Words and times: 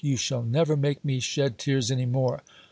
you 0.03 0.17
shall 0.17 0.41
never 0.41 0.75
make 0.75 1.05
me 1.05 1.19
shed 1.19 1.55
tears 1.59 1.91
any 1.91 2.07
more. 2.07 2.41